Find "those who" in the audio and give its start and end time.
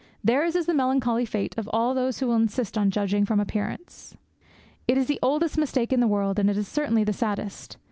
1.93-2.25